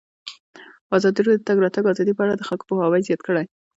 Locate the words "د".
1.39-1.39, 1.41-1.45, 2.37-2.43